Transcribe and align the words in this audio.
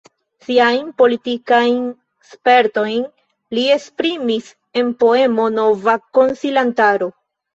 Siajn 0.43 0.87
politikajn 1.01 1.75
spertojn 2.29 3.03
li 3.57 3.65
esprimis 3.75 4.49
en 4.83 4.89
poemo 5.03 5.47
Nova 5.59 5.95
konsilantaro. 6.19 7.13